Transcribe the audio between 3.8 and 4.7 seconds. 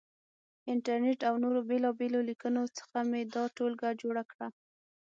جوړه کړه.